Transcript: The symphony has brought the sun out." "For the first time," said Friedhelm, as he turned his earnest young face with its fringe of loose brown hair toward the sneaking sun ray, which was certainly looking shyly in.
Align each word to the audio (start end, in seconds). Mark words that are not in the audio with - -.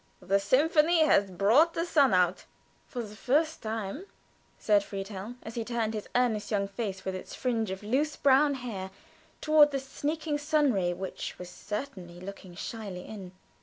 The 0.19 0.39
symphony 0.39 1.05
has 1.05 1.29
brought 1.29 1.75
the 1.75 1.85
sun 1.85 2.11
out." 2.11 2.45
"For 2.87 3.03
the 3.03 3.15
first 3.15 3.61
time," 3.61 4.07
said 4.57 4.83
Friedhelm, 4.83 5.37
as 5.43 5.53
he 5.53 5.63
turned 5.63 5.93
his 5.93 6.09
earnest 6.15 6.49
young 6.49 6.67
face 6.67 7.05
with 7.05 7.13
its 7.13 7.35
fringe 7.35 7.69
of 7.69 7.83
loose 7.83 8.15
brown 8.15 8.55
hair 8.55 8.89
toward 9.41 9.69
the 9.69 9.77
sneaking 9.79 10.39
sun 10.39 10.73
ray, 10.73 10.91
which 10.91 11.37
was 11.37 11.51
certainly 11.51 12.19
looking 12.19 12.55
shyly 12.55 13.01
in. 13.05 13.33